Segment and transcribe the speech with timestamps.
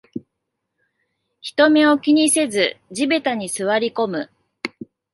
[1.41, 4.31] 人目を気にせず地べたに座りこむ